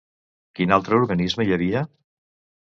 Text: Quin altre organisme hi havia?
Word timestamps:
Quin 0.59 0.73
altre 0.77 0.97
organisme 1.01 1.47
hi 1.49 1.55
havia? 1.59 1.85